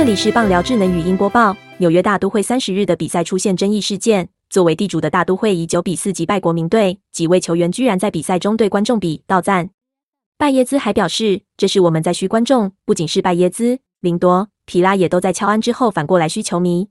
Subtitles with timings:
[0.00, 1.54] 这里是棒聊智能语音播报。
[1.76, 9.68] 纽约大都会三十日的比赛出现争议事件，作为地主的大都会以九比四击败国民队，几位球员居然在比赛中对观众比道赞。
[10.38, 16.88] 拜耶兹还表示，这是我们在嘘观众，不仅是拜耶兹，林多、皮拉也都在敲安之后反过来嘘球迷。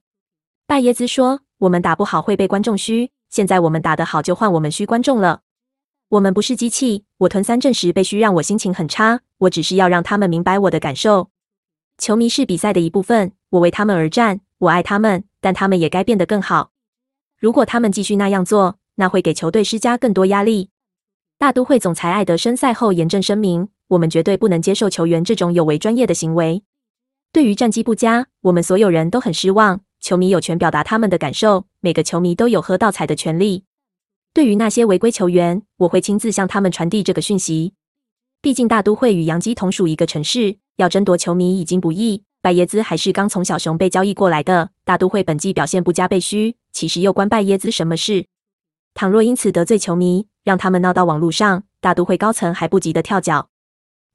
[0.68, 5.42] 拜耶兹说：“我们打不好会被观众嘘，现在我们打得好就换我们嘘观众了。
[6.10, 7.06] 我们不是机器。
[7.18, 11.32] 我吞三阵时被嘘让我心情很差，我只是要让他们明白我的感受。”
[12.00, 16.72] 球迷是比赛的一部分，我为他们而战，我爱他们，但他们也该变得更好。
[17.38, 20.70] 如果他们继续那样做，那会给球队施加更多压力。
[21.38, 26.64] 大都会总裁艾德森赛后严正声明：“我们绝对不能接受球员这种有违专业的行为。
[27.34, 29.82] 对于战绩不佳，我们所有人都很失望。
[30.00, 33.66] 球迷有权表达他们的感受，每个球迷都有喝倒彩的权利。
[34.34, 37.74] 对于那些违规球员，我会亲自向他们传递这个讯息。
[38.42, 44.70] 毕竟大都会与杨基同属一个城市。”要争夺球迷已经不易，拜耶兹还是刚从小熊被交易过来的。
[44.86, 48.28] 大都会本季表现不佳被嘘，其实又关拜耶兹什么事？
[48.94, 53.50] 倘若因此得罪球迷，让他们闹到网络上，大都会高层还不急得跳脚。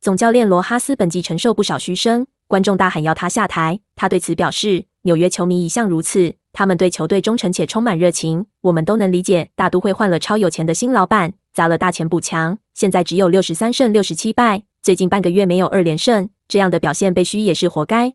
[0.00, 3.80] 总教练罗哈斯本季承受不少嘘声，观众大喊要他下台。
[3.95, 16.30] 他对此表示：“纽约球迷一向如此，他们对球队忠诚且充满热情，我们都能理解。”大都会换了超有钱的新老板，砸了大钱补强，现在只有六十三胜六十七败，最近半个月没有二连胜。
[16.46, 18.14] 这样的表现被嘘也是活该。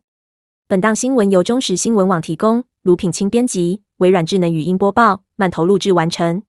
[0.66, 6.42] 本档新闻由中时新闻网提供，卢品清编辑，微软智能语音播报，慢投录制完成。